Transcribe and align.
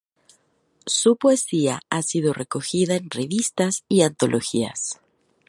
Su 0.87 1.15
poesía 1.15 1.79
ha 1.91 2.01
sido 2.01 2.33
recogida 2.33 2.95
en 2.95 3.11
revistas 3.11 3.83
y 3.87 4.01
antologías. 4.01 4.99